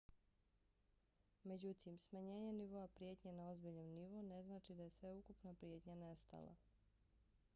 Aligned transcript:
međutim 1.43 1.97
smanjenje 1.99 2.53
nivoa 2.53 2.87
prijetnje 2.87 3.33
na 3.33 3.47
ozbiljan 3.49 3.87
nivo 3.87 4.21
ne 4.21 4.43
znači 4.43 4.75
da 4.75 4.83
je 4.83 4.89
sveukupna 4.89 5.53
prijetnja 5.53 5.95
nestala. 5.95 6.55